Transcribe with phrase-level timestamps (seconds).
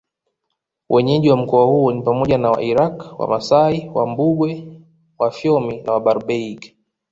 [0.89, 4.81] Wenyeji wa mkoa huu ni pamoja na Wairaqw Wamasai Wambugwe
[5.19, 6.65] Wafyomi na Wabarbaig